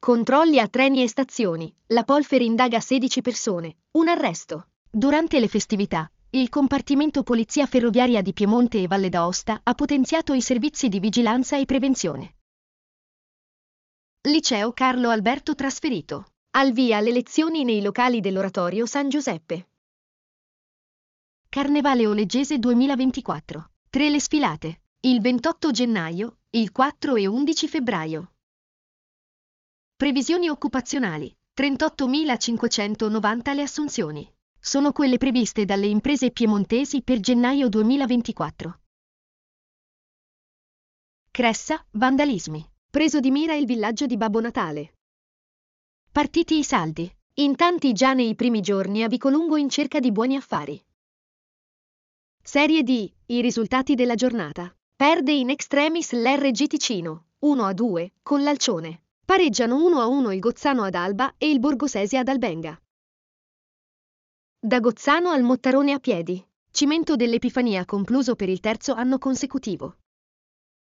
[0.00, 1.74] Controlli a treni e stazioni.
[1.88, 3.78] La Polfer indaga 16 persone.
[3.92, 4.68] Un arresto.
[4.88, 10.40] Durante le festività, il compartimento Polizia Ferroviaria di Piemonte e Valle d'Aosta ha potenziato i
[10.40, 12.36] servizi di vigilanza e prevenzione.
[14.28, 16.26] Liceo Carlo Alberto trasferito.
[16.50, 19.68] Al via le lezioni nei locali dell'Oratorio San Giuseppe.
[21.48, 23.70] Carnevale Oleggese 2024.
[23.90, 24.80] Tre le sfilate.
[25.00, 28.32] Il 28 gennaio, il 4 e 11 febbraio.
[29.98, 31.36] Previsioni occupazionali.
[31.60, 34.32] 38.590 le assunzioni.
[34.56, 38.78] Sono quelle previste dalle imprese piemontesi per gennaio 2024.
[41.32, 42.64] Cressa, vandalismi.
[42.88, 44.94] Preso di mira il villaggio di Babbo Natale.
[46.12, 47.12] Partiti i saldi.
[47.38, 50.80] In tanti già nei primi giorni a Vicolungo in cerca di buoni affari.
[52.40, 53.12] Serie D.
[53.26, 54.72] I risultati della giornata.
[54.94, 59.02] Perde in extremis l'RG Ticino, 1 a 2, con l'Alcione.
[59.28, 62.80] Pareggiano 1 a 1 il Gozzano ad Alba e il Borgosesia ad Albenga.
[64.58, 66.42] Da Gozzano al Mottarone a piedi.
[66.70, 69.96] Cimento dell'Epifania concluso per il terzo anno consecutivo.